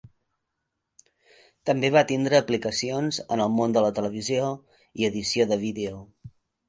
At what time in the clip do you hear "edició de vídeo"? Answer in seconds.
5.11-6.01